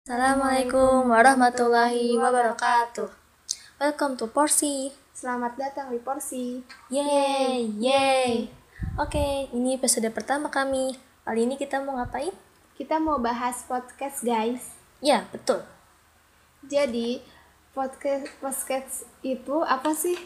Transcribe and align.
Assalamualaikum 0.00 1.12
warahmatullahi 1.12 2.16
wabarakatuh. 2.16 3.12
Welcome 3.76 4.16
to 4.16 4.32
Porsi. 4.32 4.88
Selamat 5.12 5.60
datang 5.60 5.92
di 5.92 6.00
Porsi. 6.00 6.64
Yeay, 6.88 7.68
yeay. 7.76 8.48
Oke, 8.96 9.52
ini 9.52 9.76
episode 9.76 10.08
pertama 10.08 10.48
kami. 10.48 10.96
Kali 11.28 11.44
ini 11.44 11.60
kita 11.60 11.84
mau 11.84 12.00
ngapain? 12.00 12.32
Kita 12.80 12.96
mau 12.96 13.20
bahas 13.20 13.60
podcast, 13.68 14.24
guys. 14.24 14.72
Ya, 15.04 15.28
betul. 15.36 15.60
Jadi, 16.64 17.20
podcast 17.76 18.24
podcast 18.40 19.04
itu 19.20 19.60
apa 19.68 19.92
sih? 19.92 20.16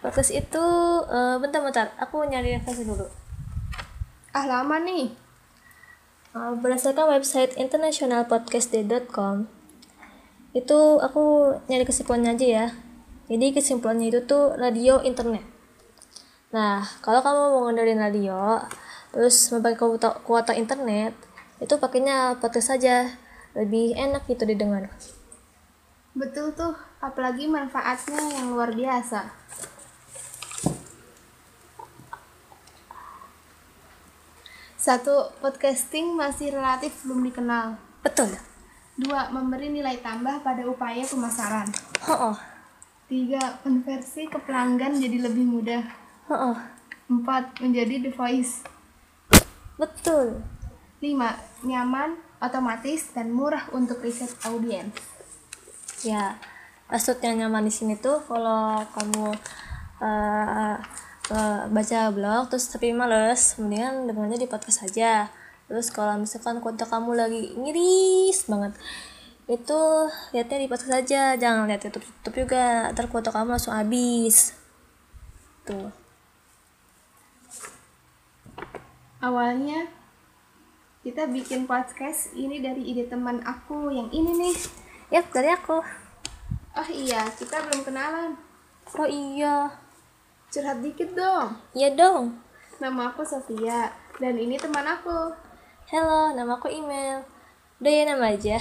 Podcast 0.00 0.32
itu, 0.32 0.64
eh, 1.12 1.36
bentar-bentar, 1.36 1.92
aku 2.00 2.24
nyari 2.24 2.56
referensi 2.56 2.88
dulu. 2.88 3.04
Ah, 4.32 4.48
lama 4.48 4.80
nih. 4.80 5.25
Uh, 6.36 6.52
berdasarkan 6.60 7.16
website 7.16 7.56
internationalpodcastday.com 7.56 9.48
itu 10.52 10.80
aku 11.00 11.56
nyari 11.64 11.88
kesimpulannya 11.88 12.36
aja 12.36 12.44
ya. 12.46 12.66
Jadi 13.32 13.56
kesimpulannya 13.56 14.12
itu 14.12 14.20
tuh 14.28 14.52
radio 14.52 15.00
internet. 15.00 15.40
Nah 16.52 16.84
kalau 17.00 17.24
kamu 17.24 17.40
mau 17.56 17.62
ngendarin 17.64 18.04
radio 18.04 18.60
terus 19.16 19.48
memakai 19.48 19.80
kuota, 19.80 20.20
kuota 20.28 20.52
internet 20.52 21.16
itu 21.56 21.72
pakainya 21.80 22.36
podcast 22.36 22.76
saja. 22.76 23.16
Lebih 23.56 23.96
enak 23.96 24.28
gitu 24.28 24.44
didengar. 24.44 24.92
Betul 26.12 26.52
tuh, 26.52 26.76
apalagi 27.00 27.48
manfaatnya 27.48 28.20
yang 28.36 28.52
luar 28.52 28.76
biasa. 28.76 29.24
Satu, 34.86 35.34
podcasting 35.42 36.14
masih 36.14 36.54
relatif 36.54 36.94
belum 37.02 37.26
dikenal. 37.26 37.74
betul 38.06 38.30
Dua, 38.94 39.34
memberi 39.34 39.66
nilai 39.66 39.98
tambah 39.98 40.46
pada 40.46 40.62
upaya 40.62 41.02
pemasaran. 41.02 41.66
oh 42.06 42.30
oh 42.30 42.36
Tiga, 43.10 43.58
konversi 43.66 44.30
ke 44.30 44.38
pelanggan 44.46 44.94
jadi 44.94 45.26
lebih 45.26 45.42
mudah. 45.42 45.82
oh, 46.30 46.54
oh. 46.54 46.56
Empat, 47.10 47.58
menjadi 47.58 47.98
the 48.06 48.14
voice. 48.14 48.62
betul 49.74 50.46
5. 51.02 51.66
Nyaman, 51.66 52.22
otomatis, 52.38 53.10
dan 53.10 53.34
murah 53.34 53.66
untuk 53.74 53.98
riset 54.06 54.30
audiens. 54.46 54.94
ya 56.06 56.38
maksudnya 56.86 57.34
nyaman 57.34 57.66
di 57.66 57.74
sini 57.74 57.98
tuh 57.98 58.22
kalau 58.22 58.86
kamu 58.94 59.34
eh, 59.98 60.74
eh, 61.32 61.62
baca 61.70 62.00
blog 62.14 62.52
terus 62.52 62.68
tapi 62.70 62.92
males. 62.92 63.56
Mendingan 63.58 64.06
dengannya 64.10 64.38
di 64.38 64.48
podcast 64.50 64.86
saja 64.86 65.30
terus 65.66 65.90
kalau 65.90 66.14
misalkan 66.14 66.62
kontak 66.62 66.86
kamu 66.86 67.18
lagi 67.18 67.50
ngiris 67.58 68.46
banget 68.46 68.78
itu 69.46 69.82
lihatnya 70.34 70.62
di 70.62 70.70
podcast 70.70 70.94
saja 71.02 71.38
jangan 71.38 71.70
lihat 71.70 71.86
YouTube 71.86 72.02
YouTube 72.02 72.36
juga. 72.46 72.90
Ntar 72.90 73.06
kuota 73.06 73.30
kamu 73.30 73.54
langsung 73.54 73.74
habis. 73.78 74.58
Tuh. 75.62 75.90
Awalnya, 79.22 79.86
kita 81.06 81.30
bikin 81.30 81.70
podcast 81.70 82.34
ini 82.34 82.58
dari 82.58 82.90
ide 82.90 83.06
teman 83.06 83.42
aku 83.46 83.90
yang 83.94 84.10
ini 84.10 84.34
nih. 84.34 84.56
ya 85.14 85.22
dari 85.30 85.50
aku. 85.54 85.78
Oh 86.76 86.88
iya, 86.90 87.22
kita 87.38 87.62
belum 87.70 87.86
kenalan. 87.86 88.34
oh 88.98 89.08
iya 89.10 89.85
Curhat 90.56 90.80
dikit 90.80 91.12
dong. 91.12 91.52
iya 91.76 91.92
dong. 91.92 92.32
Nama 92.80 93.12
aku 93.12 93.20
Sofia, 93.28 93.92
dan 94.16 94.40
ini 94.40 94.56
teman 94.56 94.88
aku. 94.88 95.28
hello 95.92 96.32
nama 96.32 96.56
aku 96.56 96.72
email 96.72 97.20
udah 97.76 97.92
ya 97.92 98.08
nama 98.08 98.32
aja. 98.32 98.56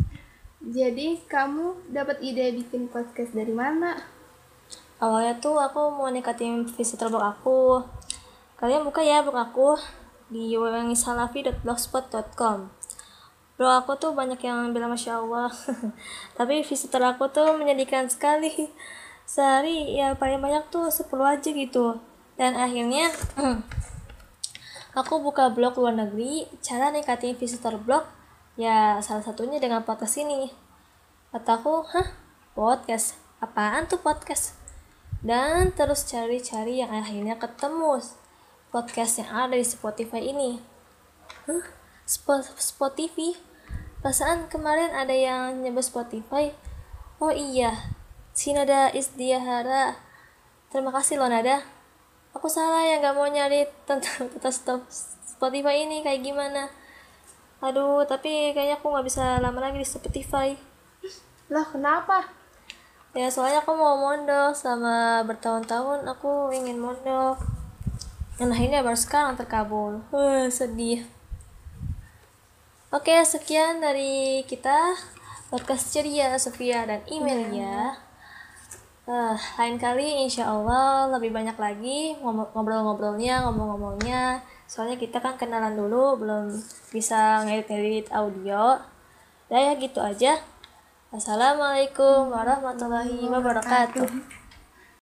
Jadi, 0.74 1.22
kamu 1.30 1.94
dapat 1.94 2.18
ide 2.18 2.50
bikin 2.58 2.90
podcast 2.90 3.30
dari 3.30 3.54
mana? 3.54 3.94
awalnya 4.98 5.38
tuh 5.38 5.54
aku 5.54 5.94
mau 5.94 6.10
nikatin 6.10 6.66
visitor 6.66 7.14
blog 7.14 7.22
aku. 7.22 7.86
Kalian 8.58 8.82
buka 8.82 8.98
ya 8.98 9.22
blog 9.22 9.38
aku 9.38 9.78
di 10.34 10.58
www.salafi.blogspot.com 10.58 12.58
blog 13.54 13.86
aku 13.86 13.92
tuh 14.02 14.18
banyak 14.18 14.42
yang 14.42 14.74
bilang 14.74 14.90
masya 14.90 15.22
allah. 15.22 15.54
Tapi 16.42 16.66
visitor 16.66 17.06
aku 17.06 17.30
tuh 17.30 17.54
menyedihkan 17.54 18.10
sekali 18.10 18.66
sehari 19.30 19.94
ya 19.94 20.18
paling 20.18 20.42
banyak 20.42 20.66
tuh 20.74 20.90
10 20.90 21.06
aja 21.22 21.50
gitu 21.54 22.02
dan 22.34 22.58
akhirnya 22.58 23.14
aku 24.98 25.22
buka 25.22 25.54
blog 25.54 25.78
luar 25.78 25.94
negeri 25.94 26.50
cara 26.58 26.90
nikatin 26.90 27.38
visitor 27.38 27.78
blog 27.78 28.02
ya 28.58 28.98
salah 28.98 29.22
satunya 29.22 29.62
dengan 29.62 29.86
podcast 29.86 30.18
ini 30.18 30.50
kataku 31.30 31.86
hah 31.94 32.10
podcast 32.58 33.14
apaan 33.38 33.86
tuh 33.86 34.02
podcast 34.02 34.58
dan 35.22 35.70
terus 35.78 36.10
cari-cari 36.10 36.82
yang 36.82 36.90
akhirnya 36.90 37.38
ketemu 37.38 38.02
podcast 38.70 39.20
yang 39.20 39.30
ada 39.30 39.58
di 39.58 39.66
Spotify 39.66 40.32
ini. 40.32 40.62
Hah? 41.44 41.64
Spot 42.06 42.42
Spotify? 42.56 43.36
Perasaan 44.00 44.48
kemarin 44.48 44.96
ada 44.96 45.12
yang 45.12 45.60
nyebut 45.60 45.84
Spotify. 45.84 46.54
Oh 47.20 47.28
iya, 47.28 47.92
si 48.34 48.54
Nada 48.54 48.90
Isdiahara. 48.94 49.96
Terima 50.70 50.94
kasih 50.94 51.18
loh 51.18 51.30
Nada. 51.30 51.62
Aku 52.30 52.46
salah 52.46 52.86
ya 52.86 53.02
gak 53.02 53.16
mau 53.18 53.26
nyari 53.26 53.66
tentang 53.84 54.30
tentang 54.30 54.54
stop 54.54 54.80
Spotify 55.26 55.88
ini 55.88 56.04
kayak 56.04 56.20
gimana. 56.20 56.68
Aduh, 57.60 58.04
tapi 58.08 58.56
kayaknya 58.56 58.80
aku 58.80 58.88
nggak 58.88 59.06
bisa 59.08 59.36
lama 59.40 59.60
lagi 59.60 59.80
di 59.80 59.88
Spotify. 59.88 60.56
Loh, 61.52 61.66
kenapa? 61.68 62.24
Ya 63.12 63.26
soalnya 63.28 63.60
aku 63.60 63.74
mau 63.74 63.98
mondok 63.98 64.54
selama 64.54 65.26
bertahun-tahun 65.26 66.06
aku 66.08 66.54
ingin 66.56 66.80
mondok. 66.80 67.40
Dan 68.40 68.56
akhirnya 68.56 68.80
baru 68.80 68.96
sekarang 68.96 69.36
terkabul. 69.36 70.00
Uh, 70.08 70.48
sedih. 70.48 71.04
Oke, 72.94 73.12
sekian 73.28 73.84
dari 73.84 74.40
kita 74.48 74.96
podcast 75.52 75.92
ceria 75.92 76.38
Sofia 76.40 76.86
dan 76.88 77.04
email 77.12 77.50
Eh, 79.10 79.36
lain 79.58 79.74
kali 79.74 80.22
insya 80.22 80.46
Allah 80.46 81.10
lebih 81.10 81.34
banyak 81.34 81.58
lagi 81.58 82.14
ngob- 82.22 82.54
ngobrol-ngobrolnya, 82.54 83.42
ngomong-ngomongnya. 83.42 84.38
Soalnya 84.70 84.94
kita 85.02 85.18
kan 85.18 85.34
kenalan 85.34 85.74
dulu, 85.74 86.14
belum 86.14 86.54
bisa 86.94 87.42
ngedit-ngedit 87.42 88.06
audio. 88.14 88.78
Ya 89.50 89.58
ya 89.66 89.72
gitu 89.82 89.98
aja. 89.98 90.38
Assalamualaikum 91.10 92.30
warahmatullahi 92.30 93.26
wabarakatuh. 93.26 94.06